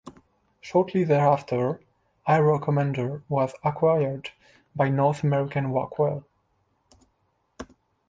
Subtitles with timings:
[0.61, 1.79] Shortly thereafter,
[2.27, 4.31] Aero Commander was acquired
[4.75, 6.25] by North American Rockwell.